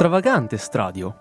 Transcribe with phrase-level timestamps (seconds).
[0.00, 1.14] Stravagante Stradio.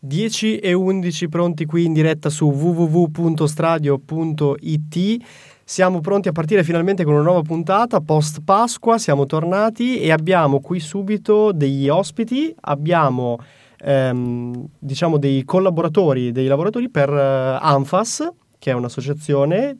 [0.00, 5.24] 10 e 11 pronti qui in diretta su www.stradio.it.
[5.62, 10.58] Siamo pronti a partire finalmente con una nuova puntata post Pasqua, siamo tornati e abbiamo
[10.58, 13.38] qui subito degli ospiti, abbiamo
[13.78, 19.78] ehm, diciamo dei collaboratori, dei lavoratori per uh, Anfas, che è un'associazione.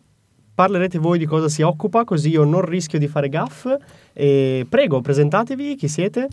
[0.54, 3.66] Parlerete voi di cosa si occupa, così io non rischio di fare gaff.
[4.12, 6.28] E prego, presentatevi, chi siete?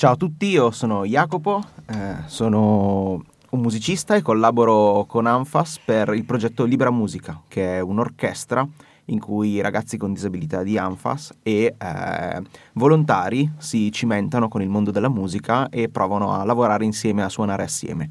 [0.00, 6.14] Ciao a tutti, io sono Jacopo, eh, sono un musicista e collaboro con Anfas per
[6.14, 8.66] il progetto Libera Musica, che è un'orchestra
[9.04, 12.42] in cui i ragazzi con disabilità di Anfas e eh,
[12.72, 17.64] volontari si cimentano con il mondo della musica e provano a lavorare insieme, a suonare
[17.64, 18.10] assieme.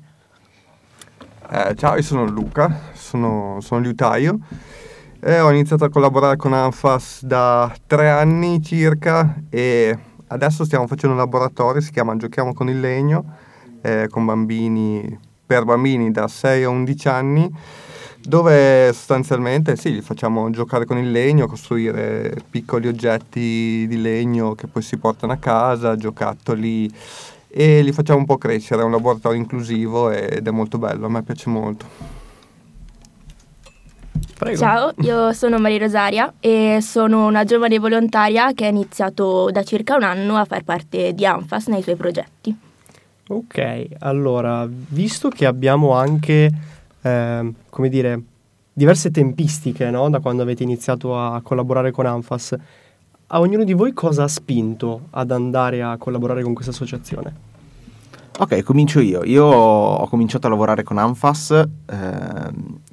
[1.50, 4.38] Eh, ciao, io sono Luca, sono, sono liutaio.
[5.22, 9.98] Eh, ho iniziato a collaborare con Anfas da tre anni circa e
[10.30, 13.24] adesso stiamo facendo un laboratorio, si chiama Giochiamo con il legno,
[13.82, 17.52] eh, con bambini, per bambini da 6 a 11 anni,
[18.22, 24.68] dove sostanzialmente sì, li facciamo giocare con il legno, costruire piccoli oggetti di legno che
[24.68, 26.92] poi si portano a casa, giocattoli
[27.48, 31.10] e li facciamo un po' crescere, è un laboratorio inclusivo ed è molto bello, a
[31.10, 32.19] me piace molto.
[34.40, 34.58] Prego.
[34.58, 39.98] Ciao, io sono Maria Rosaria e sono una giovane volontaria che ha iniziato da circa
[39.98, 42.58] un anno a far parte di ANFAS nei suoi progetti.
[43.28, 46.50] Ok, allora, visto che abbiamo anche,
[47.02, 48.22] eh, come dire,
[48.72, 50.10] diverse tempistiche no?
[50.10, 52.56] da quando avete iniziato a collaborare con ANFAS,
[53.28, 57.48] a ognuno di voi cosa ha spinto ad andare a collaborare con questa associazione?
[58.42, 59.26] Ok, comincio io.
[59.26, 61.68] Io ho cominciato a lavorare con Anfas eh,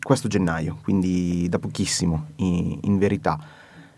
[0.02, 3.38] questo gennaio, quindi da pochissimo in, in, verità.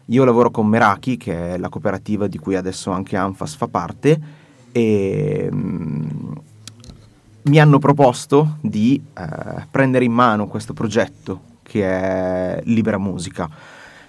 [0.04, 4.20] Io lavoro con Meraki, che è la cooperativa di cui adesso anche Anfas fa parte,
[4.72, 6.32] e mm,
[7.44, 13.48] mi hanno proposto di eh, prendere in mano questo progetto che è Libera Musica,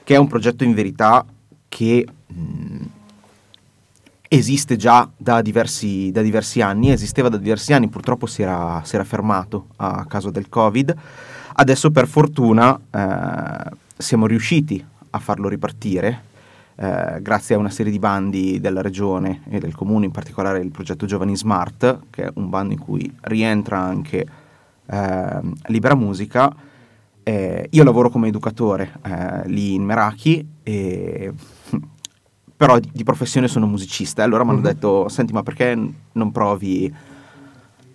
[0.03, 1.25] che è un progetto in verità
[1.69, 2.06] che...
[2.33, 2.78] Mm,
[4.31, 8.95] esiste già da diversi, da diversi, anni, esisteva da diversi anni, purtroppo si era, si
[8.95, 10.95] era, fermato a causa del Covid.
[11.53, 16.28] Adesso per fortuna eh, siamo riusciti a farlo ripartire
[16.75, 20.72] eh, grazie a una serie di bandi della regione e del comune, in particolare il
[20.72, 24.25] progetto Giovani Smart, che è un bando in cui rientra anche
[24.85, 26.56] eh, Libera Musica.
[27.69, 31.34] io lavoro come educatore eh, lì in Meraki e
[32.59, 34.21] però di, di professione sono musicista.
[34.21, 34.67] E allora mi hanno mm-hmm.
[34.67, 35.79] detto, senti, ma perché
[36.11, 36.93] non provi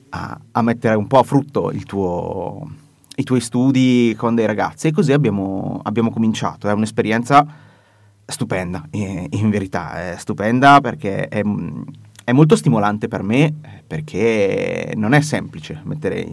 [0.09, 2.71] a, a mettere un po' a frutto tuo,
[3.17, 4.87] i tuoi studi con dei ragazzi?
[4.87, 6.67] E così abbiamo, abbiamo cominciato.
[6.67, 7.47] È un'esperienza
[8.25, 11.43] stupenda, in, in verità, è stupenda perché è,
[12.25, 13.53] è, molto stimolante per me,
[13.87, 16.27] perché non è semplice mettere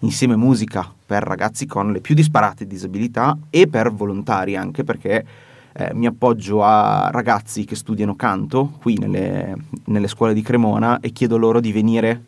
[0.00, 5.24] insieme musica per ragazzi con le più disparate disabilità e per volontari anche perché
[5.72, 9.54] eh, mi appoggio a ragazzi che studiano canto qui nelle,
[9.86, 12.24] nelle scuole di Cremona e chiedo loro di venire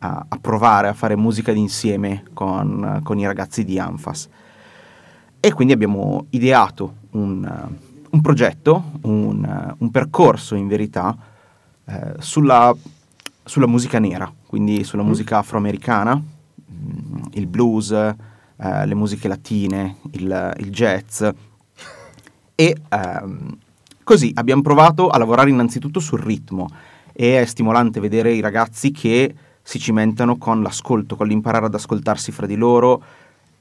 [0.00, 4.28] a, a provare a fare musica d'insieme con, con, i ragazzi di Anfas.
[5.40, 7.68] E quindi abbiamo ideato un,
[8.10, 11.16] un progetto, un, un, percorso in verità
[11.84, 12.74] eh, sulla,
[13.44, 15.06] sulla, musica nera, quindi sulla mm.
[15.06, 21.24] musica afroamericana, mm, il blues, eh, le musiche latine, il, il jazz
[22.60, 23.56] e ehm,
[24.02, 26.68] così abbiamo provato a lavorare innanzitutto sul ritmo
[27.12, 29.32] e è stimolante vedere i ragazzi che
[29.62, 33.00] si cimentano con l'ascolto, con l'imparare ad ascoltarsi fra di loro,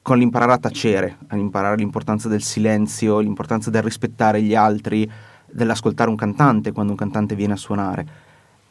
[0.02, 5.08] con l'imparare a tacere, all'imparare l'importanza del silenzio, l'importanza del rispettare gli altri,
[5.46, 8.08] dell'ascoltare un cantante quando un cantante viene a suonare.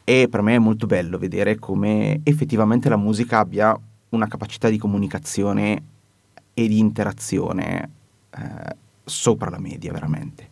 [0.03, 4.77] E per me è molto bello vedere come effettivamente la musica abbia una capacità di
[4.77, 5.83] comunicazione
[6.53, 7.89] e di interazione
[8.35, 10.49] eh, sopra la media veramente.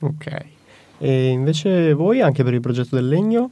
[0.00, 0.44] Ok.
[0.98, 3.50] E invece voi anche per il progetto del legno?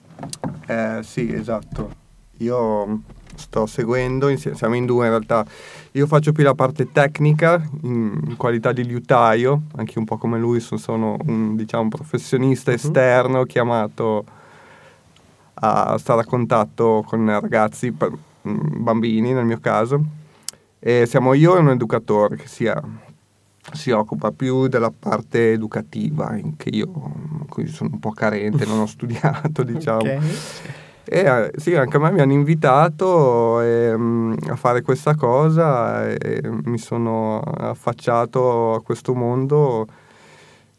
[0.66, 2.00] Eh, sì, esatto.
[2.38, 3.02] Io
[3.34, 5.44] sto seguendo, insieme, siamo in due in realtà.
[5.93, 10.60] Io faccio più la parte tecnica in qualità di liutaio, anche un po' come lui,
[10.60, 12.76] sono, sono un diciamo, professionista uh-huh.
[12.76, 14.25] esterno chiamato
[15.55, 20.02] a stare a contatto con ragazzi, mm, bambini nel mio caso.
[20.78, 22.82] E siamo io e un educatore che sia
[23.70, 26.90] si occupa più della parte educativa, in che io
[27.66, 30.00] sono un po' carente, non ho studiato, diciamo.
[30.00, 30.20] Okay.
[31.04, 33.90] E eh, sì, anche a me mi hanno invitato eh,
[34.48, 39.86] a fare questa cosa e mi sono affacciato a questo mondo.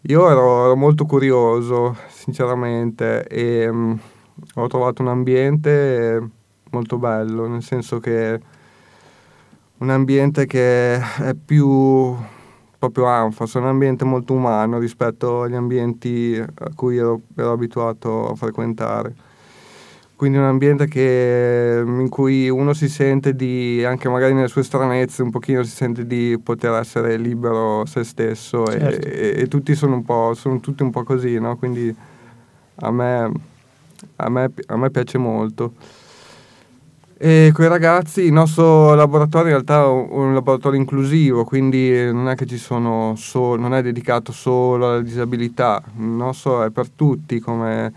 [0.07, 3.93] Io ero, ero molto curioso, sinceramente, e mm,
[4.55, 6.29] ho trovato un ambiente
[6.71, 8.39] molto bello, nel senso che
[9.77, 12.15] un ambiente che è più
[12.83, 18.35] proprio Anfas, un ambiente molto umano rispetto agli ambienti a cui ero, ero abituato a
[18.35, 19.13] frequentare.
[20.17, 25.21] Quindi un ambiente che, in cui uno si sente di, anche magari nelle sue stranezze,
[25.21, 29.07] un pochino si sente di poter essere libero se stesso certo.
[29.07, 31.55] e, e, tutti sono, un po', sono tutti un po' così, no?
[31.55, 31.93] Quindi
[32.75, 33.31] a me,
[34.17, 35.73] a me, a me piace molto.
[37.17, 42.27] E con i ragazzi il nostro laboratorio in realtà è un laboratorio inclusivo, quindi non
[42.27, 46.89] è che ci sono solo, non è dedicato solo alla disabilità, il nostro è per
[46.89, 47.93] tutti, come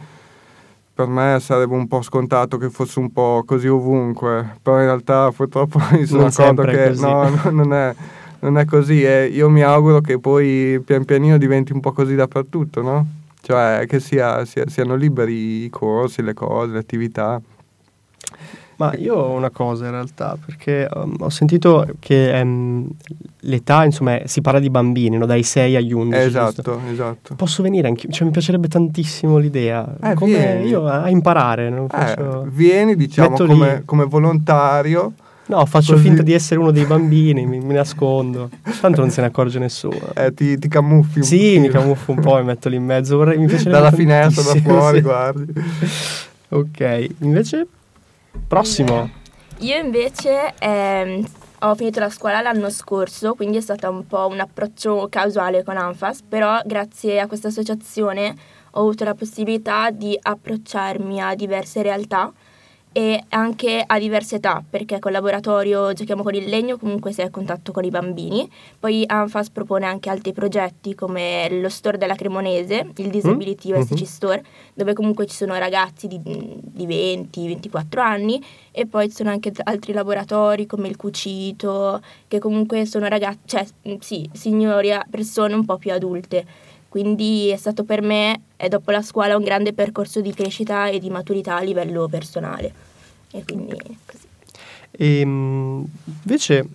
[0.96, 5.30] per me sarebbe un po' scontato che fosse un po' così ovunque, però in realtà
[5.30, 7.94] purtroppo mi sono accorto che no, no, non, è,
[8.40, 12.14] non è così e io mi auguro che poi pian pianino diventi un po' così
[12.14, 13.06] dappertutto, no?
[13.42, 17.40] Cioè che sia, sia, siano liberi i corsi, le cose, le attività.
[18.78, 22.86] Ma io ho una cosa in realtà, perché um, ho sentito che um,
[23.40, 25.24] l'età, insomma, si parla di bambini, no?
[25.24, 26.20] dai 6 agli 11.
[26.20, 26.80] Esatto, giusto?
[26.90, 27.34] esatto.
[27.36, 30.68] Posso venire anche, cioè mi piacerebbe tantissimo l'idea, eh, come vieni.
[30.68, 31.70] io a imparare.
[31.70, 32.46] Non Eh, faccio...
[32.50, 35.12] vieni, diciamo, come, come, volontario.
[35.46, 36.04] No, faccio così...
[36.04, 38.50] finta di essere uno dei bambini, mi, mi, nascondo.
[38.80, 40.12] Tanto non se ne accorge nessuno.
[40.14, 41.60] Eh, ti, ti camuffi un Sì, pochino.
[41.60, 43.16] mi camuffo un po', mi metto lì in mezzo.
[43.16, 45.02] Vorrei, mi Dalla finestra, da fuori, sì.
[45.02, 45.52] guardi.
[46.48, 47.66] Ok, invece,
[48.46, 49.10] prossimo.
[49.58, 51.24] Io invece ehm,
[51.60, 55.76] ho finito la scuola l'anno scorso, quindi è stato un po' un approccio casuale con
[55.76, 58.34] Anfas, però grazie a questa associazione
[58.72, 62.32] ho avuto la possibilità di approcciarmi a diverse realtà
[62.96, 67.30] e anche a diverse età, perché col laboratorio Giochiamo con il legno comunque sei a
[67.30, 68.48] contatto con i bambini,
[68.80, 73.76] poi Anfas propone anche altri progetti come lo store della Cremonese, il Disability Mm.
[73.76, 74.04] USC Mhm.
[74.04, 79.52] Store, dove comunque ci sono ragazzi di, di 20-24 anni e poi ci sono anche
[79.64, 83.66] altri laboratori come il Cucito, che comunque sono ragazzi, cioè
[84.00, 86.46] sì, signori, persone un po' più adulte.
[86.88, 90.98] Quindi è stato per me, e dopo la scuola, un grande percorso di crescita e
[90.98, 92.72] di maturità a livello personale.
[93.30, 93.76] E quindi
[94.06, 94.26] così.
[94.90, 95.86] E, Ehm,
[96.22, 96.66] invece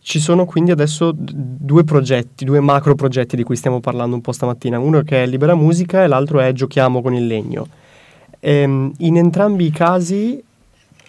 [0.00, 4.32] ci sono quindi adesso due progetti, due macro progetti di cui stiamo parlando un po'
[4.32, 4.78] stamattina.
[4.78, 7.68] Uno che è Libera Musica e l'altro è Giochiamo con il legno.
[8.40, 10.42] Ehm, in entrambi i casi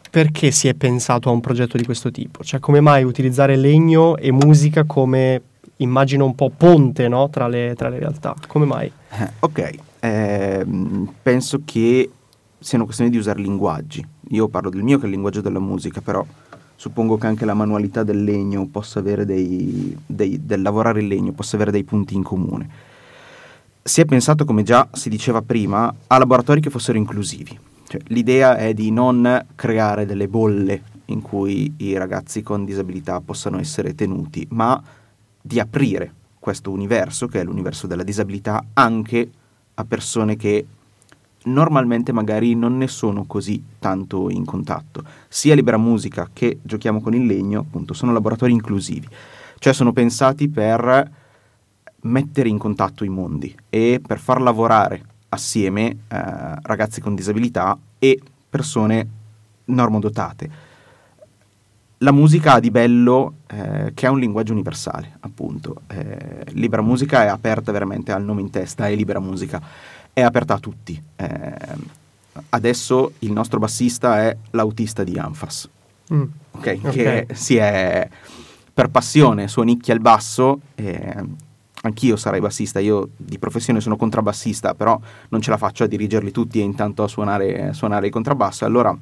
[0.10, 2.44] perché si è pensato a un progetto di questo tipo?
[2.44, 5.42] Cioè come mai utilizzare legno e musica come
[5.79, 7.29] immagino un po' ponte no?
[7.29, 8.35] tra, le, tra, le, realtà?
[8.47, 8.91] Come mai?
[9.09, 12.09] Eh, ok, ehm, penso che
[12.57, 14.05] sia una questione di usare linguaggi.
[14.29, 16.25] Io parlo del mio che è il linguaggio della musica, però
[16.75, 21.31] suppongo che anche la manualità del legno possa avere dei, dei, del lavorare il legno
[21.31, 22.87] possa avere dei punti in comune.
[23.81, 27.57] Si è pensato, come già si diceva prima, a laboratori che fossero inclusivi.
[27.87, 33.59] Cioè, l'idea è di non creare delle bolle in cui i ragazzi con disabilità possano
[33.59, 34.81] essere tenuti, ma
[35.41, 39.30] di aprire questo universo, che è l'universo della disabilità, anche
[39.74, 40.65] a persone che
[41.44, 45.03] normalmente magari non ne sono così tanto in contatto.
[45.27, 49.07] Sia Libera Musica che Giochiamo con il Legno, appunto, sono laboratori inclusivi,
[49.59, 51.12] cioè sono pensati per
[52.01, 55.98] mettere in contatto i mondi e per far lavorare assieme eh,
[56.62, 58.19] ragazzi con disabilità e
[58.50, 59.08] persone
[59.65, 60.67] normodotate.
[62.01, 65.82] La musica ha di bello eh, che ha un linguaggio universale, appunto.
[65.88, 69.62] Eh, libera musica è aperta veramente al nome in testa, è libera musica,
[70.13, 71.01] è aperta a tutti.
[71.18, 71.53] Eh,
[72.50, 75.70] adesso il nostro bassista è l'autista di Anfas,
[76.12, 76.24] Mm.
[76.51, 76.79] okay?
[76.82, 76.89] Ok.
[76.89, 78.08] che si è
[78.74, 80.60] per passione suonicchia il basso.
[81.82, 86.32] anch'io sarei bassista, io di professione sono contrabbassista, però non ce la faccio a dirigerli
[86.32, 88.65] tutti e intanto a suonare, suonare il contrabbasso.
[88.65, 88.98] Allora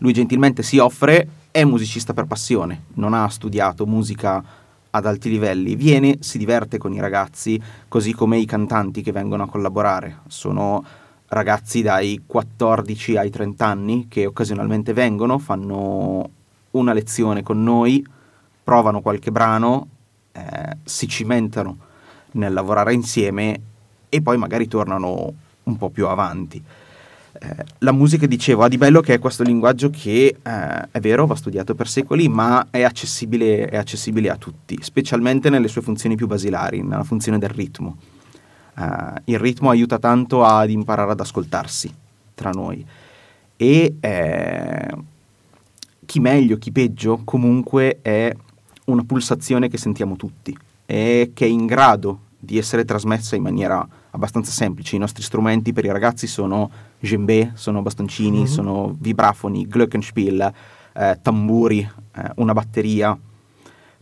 [0.00, 4.42] lui gentilmente si offre, è musicista per passione, non ha studiato musica
[4.90, 9.44] ad alti livelli, viene, si diverte con i ragazzi, così come i cantanti che vengono
[9.44, 10.20] a collaborare.
[10.26, 10.84] Sono
[11.28, 16.28] ragazzi dai 14 ai 30 anni che occasionalmente vengono, fanno
[16.72, 18.04] una lezione con noi,
[18.64, 19.88] provano qualche brano,
[20.32, 21.78] eh, si cimentano
[22.32, 23.60] nel lavorare insieme
[24.08, 26.62] e poi magari tornano un po' più avanti.
[27.32, 31.26] Eh, la musica, dicevo, ha di bello che è questo linguaggio che eh, è vero,
[31.26, 36.16] va studiato per secoli, ma è accessibile, è accessibile, a tutti, specialmente nelle sue funzioni
[36.16, 37.96] più basilari, nella funzione del ritmo.
[38.76, 41.94] Eh, il ritmo aiuta tanto ad imparare ad ascoltarsi
[42.34, 42.84] tra noi
[43.56, 44.88] e eh,
[46.06, 48.34] chi meglio, chi peggio, comunque è
[48.86, 50.56] una pulsazione che sentiamo tutti
[50.86, 54.96] e che è in grado di essere trasmessa in maniera abbastanza semplice.
[54.96, 58.46] I nostri strumenti per i ragazzi sono djembé, sono bastoncini, mm-hmm.
[58.46, 60.52] sono vibrafoni, glockenspiel,
[60.94, 63.16] eh, tamburi, eh, una batteria.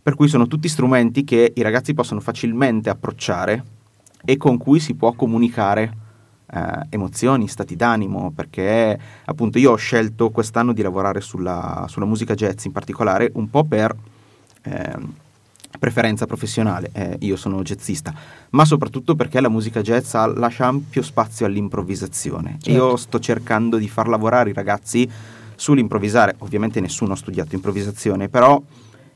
[0.01, 3.63] Per cui sono tutti strumenti che i ragazzi possono facilmente approcciare
[4.23, 5.93] e con cui si può comunicare
[6.51, 12.33] eh, emozioni, stati d'animo, perché appunto io ho scelto quest'anno di lavorare sulla, sulla musica
[12.33, 13.95] jazz in particolare un po' per
[14.63, 15.27] eh,
[15.79, 18.13] preferenza professionale, eh, io sono jazzista,
[18.51, 22.57] ma soprattutto perché la musica jazz lascia ampio spazio all'improvvisazione.
[22.59, 22.69] Certo.
[22.69, 25.09] Io sto cercando di far lavorare i ragazzi
[25.55, 28.61] sull'improvvisare, ovviamente nessuno ha studiato improvvisazione, però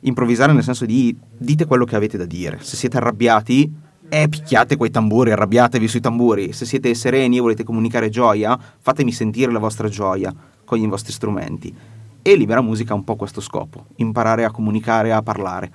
[0.01, 3.71] improvvisare nel senso di dite quello che avete da dire, se siete arrabbiati
[4.09, 6.53] eh, picchiate quei tamburi, arrabbiatevi sui tamburi.
[6.53, 10.31] Se siete sereni e volete comunicare gioia, fatemi sentire la vostra gioia
[10.63, 11.73] con i vostri strumenti.
[12.21, 15.71] E Libera Musica ha un po' questo scopo, imparare a comunicare, a parlare.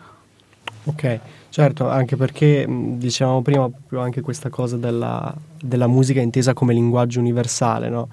[0.88, 6.72] Ok, certo, anche perché dicevamo prima proprio anche questa cosa della, della musica intesa come
[6.72, 8.08] linguaggio universale, no?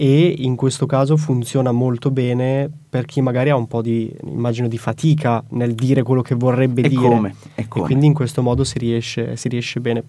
[0.00, 4.68] e in questo caso funziona molto bene per chi magari ha un po' di, immagino,
[4.68, 7.02] di fatica nel dire quello che vorrebbe e dire.
[7.02, 7.34] Come?
[7.56, 7.84] E, come?
[7.84, 10.04] e quindi in questo modo si riesce, si riesce bene.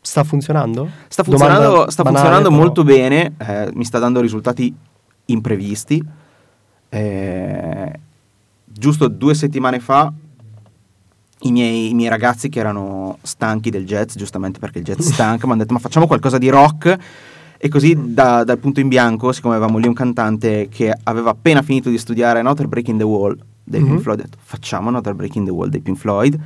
[0.00, 0.88] Sta funzionando?
[1.08, 4.72] Sta funzionando, sta banale, funzionando molto bene, eh, mi sta dando risultati
[5.24, 6.00] imprevisti.
[6.88, 8.00] Eh,
[8.64, 10.12] giusto due settimane fa
[11.40, 15.46] i miei, i miei, ragazzi che erano stanchi del jazz, giustamente perché il jazz stanca,
[15.46, 16.98] mi hanno detto ma facciamo qualcosa di rock
[17.58, 21.62] e così da, dal punto in bianco, siccome avevamo lì un cantante che aveva appena
[21.62, 23.90] finito di studiare Another Breaking the Wall dei mm-hmm.
[23.90, 26.38] Pink Floyd, ho detto facciamo Another Breaking the Wall dei Pink Floyd.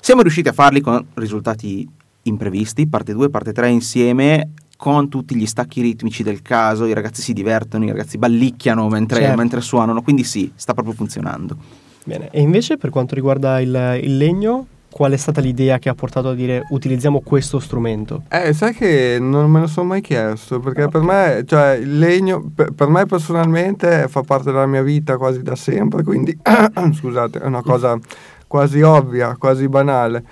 [0.00, 1.88] Siamo riusciti a farli con risultati
[2.22, 7.22] imprevisti, parte 2, parte 3 insieme, con tutti gli stacchi ritmici del caso, i ragazzi
[7.22, 9.36] si divertono, i ragazzi ballicchiano mentre, certo.
[9.36, 11.84] mentre suonano, quindi sì, sta proprio funzionando.
[12.06, 15.94] Bene, e invece per quanto riguarda il, il legno, qual è stata l'idea che ha
[15.94, 18.22] portato a dire utilizziamo questo strumento?
[18.28, 20.92] Eh, sai che non me lo sono mai chiesto, perché okay.
[20.92, 25.42] per me, cioè, il legno, per, per, me personalmente fa parte della mia vita quasi
[25.42, 26.38] da sempre, quindi,
[26.94, 27.98] scusate, è una cosa
[28.46, 30.22] quasi ovvia, quasi banale.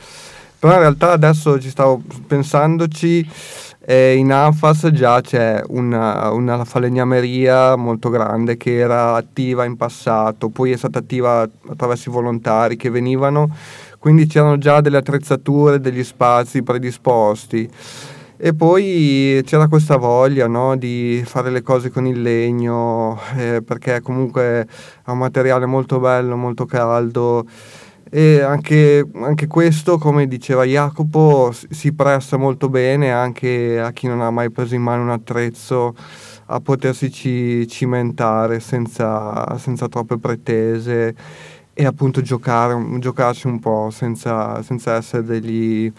[0.61, 3.29] Però in realtà adesso ci stavo pensandoci,
[3.87, 10.49] eh, in Anfas già c'è una, una falegnameria molto grande che era attiva in passato,
[10.49, 13.51] poi è stata attiva attraverso i volontari che venivano
[14.05, 17.67] quindi c'erano già delle attrezzature, degli spazi predisposti.
[18.37, 24.03] E poi c'era questa voglia no, di fare le cose con il legno, eh, perché
[24.03, 24.67] comunque
[25.07, 27.47] è un materiale molto bello, molto caldo.
[28.17, 34.21] E anche, anche, questo, come diceva Jacopo, si presta molto bene anche a chi non
[34.21, 35.97] ha mai preso in mano un attrezzo
[36.47, 41.13] a potersi ci, cimentare senza, senza troppe pretese
[41.73, 45.93] e appunto giocare, giocarci un po' senza, senza essere degli,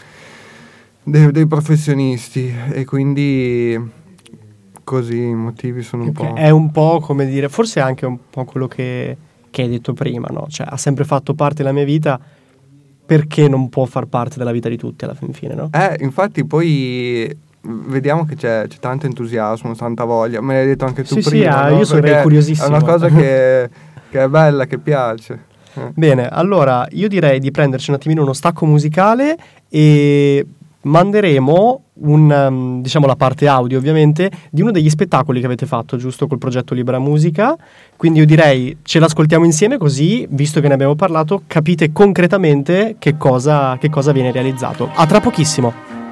[1.03, 3.77] dei, dei, professionisti e quindi
[4.85, 6.29] così i motivi sono un okay.
[6.29, 6.35] po'...
[6.35, 9.17] È un po' come dire, forse anche un po' quello che,
[9.55, 10.47] che hai detto prima, no?
[10.49, 12.19] Cioè ha sempre fatto parte della mia vita
[13.05, 15.69] perché non può far parte della vita di tutti alla fin fine, no?
[15.71, 20.41] Eh, infatti poi vediamo che c'è, c'è, tanto entusiasmo, tanta voglia.
[20.41, 21.51] Me l'hai detto anche tu sì, prima.
[21.51, 21.77] Sì, ah, no?
[21.77, 22.67] io sarei curiosissimo.
[22.67, 23.69] È una cosa che,
[24.11, 25.53] che, è bella, che piace.
[25.93, 29.37] Bene, allora io direi di prenderci un attimino uno stacco musicale
[29.69, 30.45] e
[30.85, 35.97] manderemo un, um, diciamo la parte audio ovviamente di uno degli spettacoli che avete fatto
[35.97, 37.55] giusto col progetto Libera Musica.
[37.95, 43.17] Quindi io direi ce l'ascoltiamo insieme così visto che ne abbiamo parlato capite concretamente che
[43.17, 44.89] cosa, che cosa viene realizzato.
[44.93, 46.04] A tra pochissimo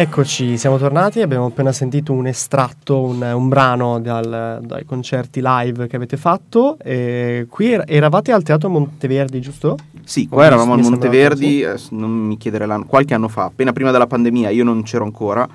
[0.00, 5.88] Eccoci, siamo tornati, abbiamo appena sentito un estratto, un, un brano dal, dai concerti live
[5.88, 6.78] che avete fatto.
[6.78, 9.76] E qui er- eravate al Teatro Monteverdi, giusto?
[10.02, 13.90] Sì, qua eravamo al Monteverdi, eh, non mi chiedere l'anno, qualche anno fa, appena prima
[13.90, 15.46] della pandemia, io non c'ero ancora,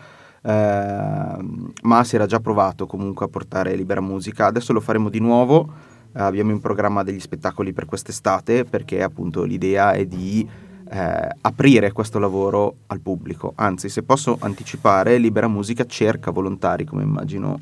[0.44, 1.38] eh,
[1.82, 4.46] ma si era già provato comunque a portare libera musica.
[4.46, 5.68] Adesso lo faremo di nuovo,
[6.16, 10.48] eh, abbiamo in programma degli spettacoli per quest'estate perché appunto l'idea è di
[10.90, 13.54] eh, aprire questo lavoro al pubblico.
[13.56, 17.58] Anzi, se posso anticipare, Libera Musica cerca volontari, come immagino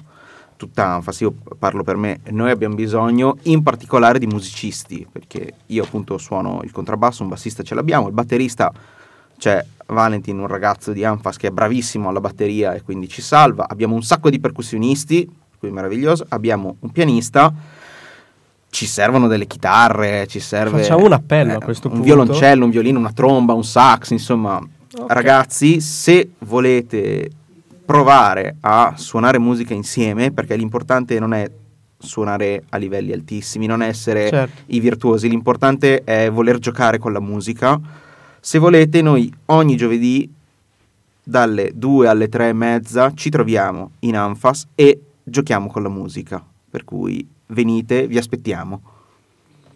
[0.56, 5.84] tutta Anfas, io parlo per me, noi abbiamo bisogno in particolare di musicisti, perché io
[5.84, 8.72] appunto suono il contrabbasso, un bassista ce l'abbiamo, il batterista
[9.38, 13.68] c'è Valentin, un ragazzo di Anfas che è bravissimo alla batteria e quindi ci salva,
[13.68, 17.54] abbiamo un sacco di percussionisti, qui meraviglioso, abbiamo un pianista,
[18.74, 20.82] ci servono delle chitarre, ci serve...
[20.82, 22.08] Facciamo un appello a questo un punto.
[22.08, 25.12] violoncello, un violino, una tromba, un sax, insomma, Ok.
[25.14, 27.30] ragazzi, se volete
[27.86, 31.48] provare a suonare musica insieme, perché l'importante non è
[32.00, 34.62] suonare a livelli altissimi, non essere Certo.
[34.66, 37.80] i virtuosi, l'importante è voler giocare con la musica.
[38.40, 40.28] Se volete, noi ogni giovedì
[41.24, 46.44] dalle 2 alle 3 e mezza ci troviamo in Anfas e giochiamo con la musica.
[46.74, 48.82] Per cui venite, vi aspettiamo.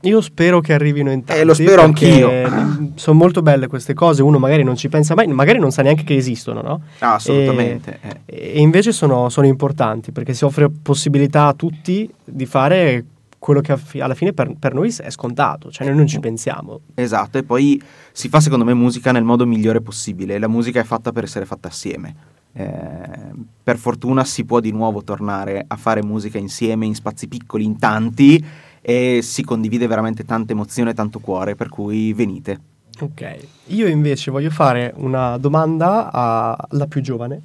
[0.01, 1.41] Io spero che arrivino in tanti.
[1.41, 2.31] Eh, lo spero anch'io.
[2.95, 6.03] Sono molto belle queste cose, uno magari non ci pensa mai, magari non sa neanche
[6.03, 6.81] che esistono, no?
[6.97, 7.99] Ah, assolutamente.
[8.01, 8.21] eh.
[8.25, 13.05] E invece sono, sono importanti perché si offre possibilità a tutti di fare
[13.37, 16.79] quello che alla fine per, per noi è scontato, cioè noi non ci pensiamo.
[16.95, 17.79] Esatto, e poi
[18.11, 20.39] si fa secondo me musica nel modo migliore possibile.
[20.39, 22.15] La musica è fatta per essere fatta assieme.
[22.59, 27.65] Eh, per fortuna si può di nuovo tornare a fare musica insieme in spazi piccoli,
[27.65, 28.43] in tanti,
[28.81, 32.59] e si condivide veramente tanta emozione e tanto cuore, per cui venite.
[32.99, 33.35] Ok,
[33.67, 37.41] io invece voglio fare una domanda alla più giovane,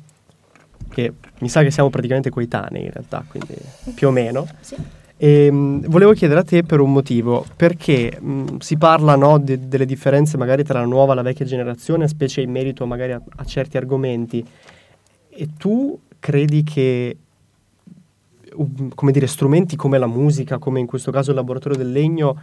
[0.88, 3.54] che mi sa che siamo praticamente coetanei in realtà, quindi
[3.94, 4.46] più o meno.
[4.60, 4.76] Sì.
[5.18, 9.68] E, mh, volevo chiedere a te per un motivo, perché mh, si parla no, de-
[9.68, 13.20] delle differenze magari tra la nuova e la vecchia generazione, specie in merito magari a,
[13.36, 14.44] a certi argomenti,
[15.34, 17.16] e tu credi che
[18.94, 22.38] come dire, strumenti come la musica, come in questo caso il laboratorio del legno,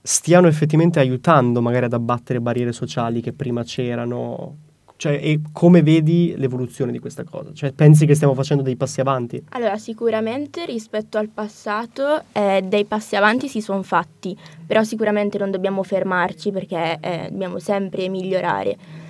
[0.00, 4.56] stiano effettivamente aiutando magari ad abbattere barriere sociali che prima c'erano?
[4.96, 7.52] Cioè, e come vedi l'evoluzione di questa cosa?
[7.52, 9.42] Cioè, pensi che stiamo facendo dei passi avanti?
[9.50, 15.50] Allora, sicuramente rispetto al passato eh, dei passi avanti si sono fatti, però sicuramente non
[15.50, 19.01] dobbiamo fermarci perché eh, dobbiamo sempre migliorare.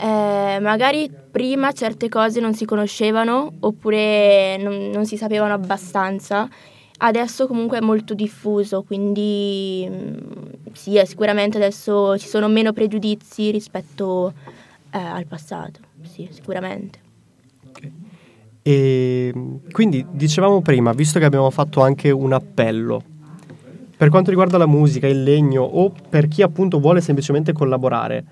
[0.00, 6.48] Eh, magari prima certe cose non si conoscevano oppure non, non si sapevano abbastanza,
[6.98, 14.34] adesso comunque è molto diffuso, quindi mm, sì, sicuramente adesso ci sono meno pregiudizi rispetto
[14.90, 17.06] eh, al passato, sì, sicuramente.
[18.62, 19.32] E
[19.72, 23.02] quindi dicevamo prima, visto che abbiamo fatto anche un appello
[23.98, 28.24] per quanto riguarda la musica, il legno o per chi appunto vuole semplicemente collaborare,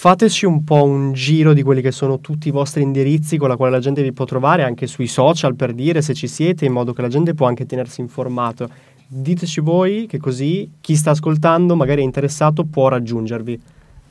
[0.00, 3.56] fateci un po' un giro di quelli che sono tutti i vostri indirizzi con la
[3.56, 6.72] quale la gente vi può trovare anche sui social per dire se ci siete, in
[6.72, 8.66] modo che la gente può anche tenersi informato.
[9.06, 13.60] Diteci voi che così chi sta ascoltando, magari è interessato, può raggiungervi.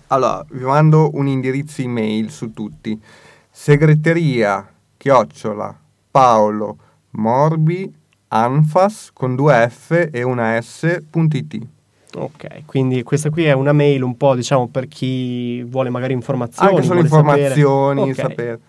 [0.09, 3.01] Allora, vi mando un indirizzo email su tutti.
[3.49, 5.75] Segreteria chiocciola
[6.11, 6.77] Paolo
[7.13, 7.91] Morbi
[8.27, 11.67] Anfas con due F e una S.it.
[12.15, 16.69] Ok, quindi questa qui è una mail un po' diciamo per chi vuole magari informazioni.
[16.75, 17.37] Anche solo vuole sapere.
[17.43, 18.15] informazioni, Ok.
[18.15, 18.59] sapere.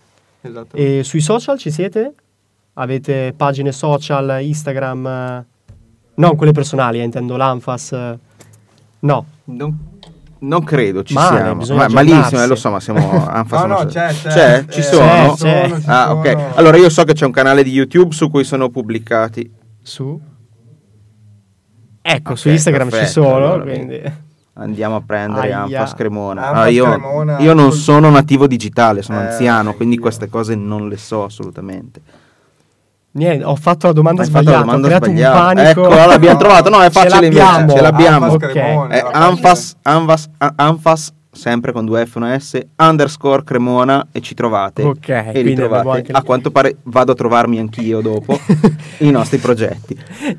[0.43, 0.77] Esatto.
[0.77, 2.13] E sui social ci siete?
[2.75, 5.45] Avete pagine social, Instagram?
[6.15, 7.93] Non quelle personali, eh, intendo l'Anfas.
[9.01, 9.79] No, Non,
[10.41, 11.77] non credo ci Male, siamo.
[11.79, 14.29] Ma, malissimo, eh, lo so, ma siamo Anfas No, no, c'è, c'è.
[14.29, 14.65] C'è?
[14.69, 15.35] Ci Eh, sono?
[15.35, 16.21] c'è, ci Ah, sono.
[16.21, 16.37] ok.
[16.57, 19.51] Allora io so che c'è un canale di YouTube su cui sono pubblicati.
[19.83, 20.21] su?
[22.03, 24.29] Ecco, Ok, su Instagram ci perfetto, sono, allora, quindi...
[24.55, 25.63] Andiamo a prendere Aia.
[25.63, 26.49] Anfas Cremona.
[26.49, 30.01] Anfas Ah, io, io non sono nativo digitale, sono Eh, anziano, quindi anch'io.
[30.11, 32.01] queste cose non le so assolutamente.
[33.13, 35.37] Niente, ho fatto la domanda Hai sbagliata, la domanda ho creato sbagliata.
[35.39, 35.69] un panico.
[35.87, 36.69] Ecco, l'abbiamo No, trovato.
[36.71, 37.43] No, è ce facile invece.
[37.45, 37.75] l'abbiamo.
[37.75, 38.25] Ce l'abbiamo.
[38.27, 38.51] Anfas Ok.
[38.51, 39.09] Cremona, Eh.
[39.13, 44.83] Anfas, Anfas, Anfas, sempre con due F e una S, underscore Cremona e ci trovate.
[44.83, 45.89] Ok, e li trovate.
[45.89, 48.39] anche A quanto pare vado a trovarmi anch'io dopo
[48.99, 49.97] i nostri progetti.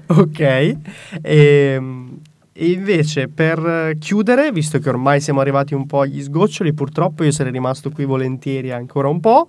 [0.07, 0.75] ok.
[1.21, 2.19] Ehm,
[2.53, 7.31] E, invece per chiudere, visto che ormai siamo arrivati un po' agli sgoccioli, purtroppo io
[7.31, 9.47] sarei rimasto qui volentieri ancora un po'.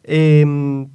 [0.00, 0.88] ehm,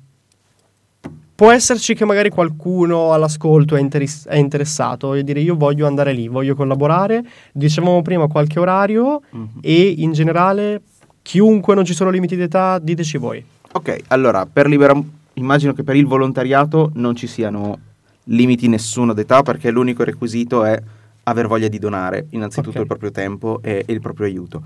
[1.39, 6.11] può esserci che magari qualcuno all'ascolto è, interis- è interessato, voglio dire io voglio andare
[6.11, 7.23] lì, voglio collaborare,
[7.53, 9.47] dicevamo prima qualche orario Mhm.
[9.61, 10.81] e in generale
[11.21, 13.41] chiunque non ci sono limiti d'età, diteci voi.
[13.71, 15.01] Ok, allora, per libera...
[15.35, 17.77] immagino che per il volontariato non ci siano
[18.25, 20.77] limiti nessuno d'età perché l'unico requisito è
[21.23, 22.81] aver voglia di donare innanzitutto Ok.
[22.81, 24.61] il proprio tempo e, e il proprio aiuto.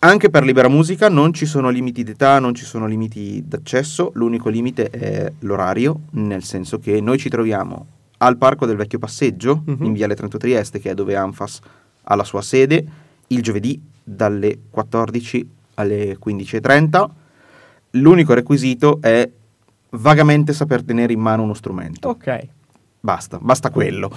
[0.00, 4.48] Anche per Libera Musica non ci sono limiti d'età, non ci sono limiti d'accesso, l'unico
[4.48, 7.86] limite è l'orario, nel senso che noi ci troviamo
[8.18, 9.84] al Parco del Vecchio Passeggio, Mhm.
[9.84, 11.58] in Viale Trento Trieste, che è dove Anfas
[12.04, 12.84] ha la sua sede,
[13.28, 17.10] il giovedì dalle 14 alle 15.30.
[17.92, 19.28] L'unico requisito è
[19.90, 22.08] vagamente saper tenere in mano uno strumento.
[22.10, 22.48] Ok,
[23.00, 24.10] Basta, basta quello.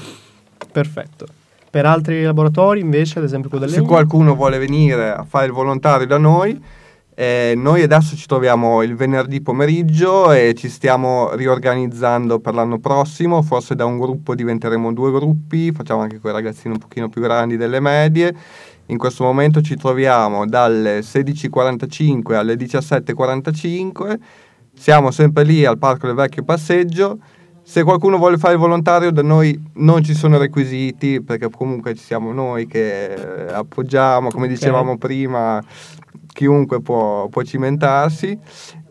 [0.71, 1.25] perfetto.
[1.71, 5.53] Per altri laboratori invece, ad esempio quello del Se qualcuno vuole venire a fare il
[5.53, 6.61] volontario da noi,
[7.15, 13.41] eh, noi adesso ci troviamo il venerdì pomeriggio e ci stiamo riorganizzando per l'anno prossimo,
[13.41, 17.21] forse da un gruppo diventeremo due gruppi, facciamo anche con i ragazzini un pochino più
[17.21, 18.35] grandi delle medie.
[18.87, 24.19] In questo momento ci troviamo dalle 16.45 alle 17.45,
[24.73, 27.17] siamo sempre lì al Parco del Vecchio Passeggio.
[27.63, 32.03] Se qualcuno vuole fare il volontario da noi non ci sono requisiti perché comunque ci
[32.03, 35.63] siamo noi che eh, appoggiamo, come dicevamo prima,
[36.33, 38.37] chiunque può, può cimentarsi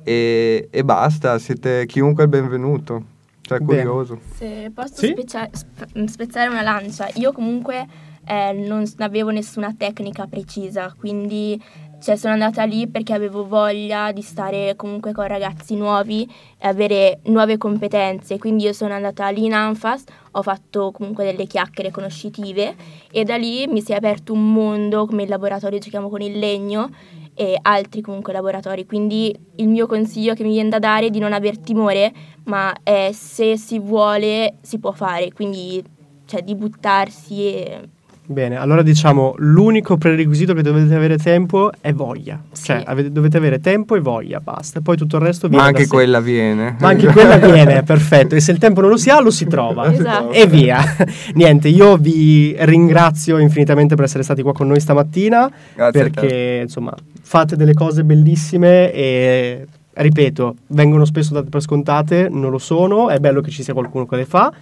[0.02, 3.04] e, e basta, siete chiunque è il benvenuto,
[3.42, 3.82] cioè Bene.
[3.82, 4.18] curioso.
[4.36, 5.08] Se posso Sì?
[5.08, 7.86] specia- sp- spezzare una lancia, io comunque
[8.24, 11.60] eh, non avevo nessuna tecnica precisa, quindi
[12.00, 17.20] cioè, sono andata lì perché avevo voglia di stare comunque con ragazzi nuovi e avere
[17.24, 22.74] nuove competenze, quindi io sono andata lì in Anfas, ho fatto comunque delle chiacchiere conoscitive
[23.10, 26.38] e da lì mi si è aperto un mondo come il laboratorio giochiamo con il
[26.38, 26.90] legno
[27.34, 31.18] e altri comunque laboratori, quindi il mio consiglio che mi viene da dare è di
[31.18, 32.12] non aver timore,
[32.44, 35.82] ma eh, se si vuole si può fare, quindi
[36.26, 37.88] cioè, di buttarsi e...
[38.30, 42.40] Bene, allora diciamo l'unico prerequisito che dovete avere tempo è voglia.
[42.52, 42.84] Cioè Sì.
[42.86, 44.80] avete- dovete avere tempo e voglia, basta.
[44.80, 46.76] Poi tutto il resto viene Ma anche quella viene.
[46.78, 48.36] Ma anche quella viene, perfetto.
[48.36, 49.92] E se il tempo non lo si ha, lo si trova.
[49.92, 50.30] Esatto.
[50.30, 50.78] E via.
[51.34, 55.50] Niente, io vi ringrazio infinitamente per essere stati qua con noi stamattina.
[55.74, 56.10] Grazie a te.
[56.10, 62.58] perché insomma fate delle cose bellissime e ripeto, vengono spesso date per scontate, non lo
[62.58, 64.52] sono, è bello che ci sia qualcuno che le fa.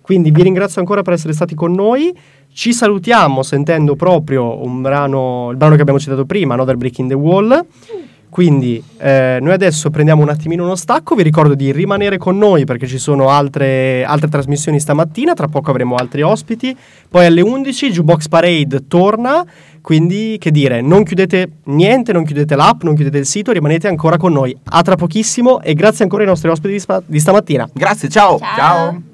[0.00, 2.16] Quindi vi ringrazio ancora per essere stati con noi.
[2.56, 7.08] Ci salutiamo sentendo proprio un brano, il brano che abbiamo citato prima, Another Brick in
[7.08, 7.66] the Wall.
[8.30, 12.64] Quindi eh, noi adesso prendiamo un attimino uno stacco, vi ricordo di rimanere con noi
[12.64, 16.74] perché ci sono altre, altre trasmissioni stamattina, tra poco avremo altri ospiti,
[17.10, 19.44] poi alle 11 Jukebox Parade torna,
[19.82, 24.16] quindi che dire, non chiudete niente, non chiudete l'app, non chiudete il sito, rimanete ancora
[24.16, 24.56] con noi.
[24.64, 27.68] A tra pochissimo e grazie ancora ai nostri ospiti di, spa- di stamattina.
[27.70, 28.38] Grazie, ciao.
[28.38, 29.05] Ciao.